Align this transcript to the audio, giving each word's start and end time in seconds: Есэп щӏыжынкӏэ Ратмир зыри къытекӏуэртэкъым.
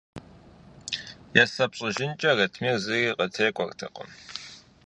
Есэп 1.41 1.71
щӏыжынкӏэ 1.77 2.31
Ратмир 2.37 2.75
зыри 2.83 3.09
къытекӏуэртэкъым. 3.17 4.09